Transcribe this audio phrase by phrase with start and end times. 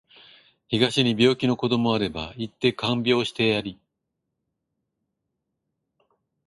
[0.67, 3.79] 東に病気の子どもあれば行って看病してやり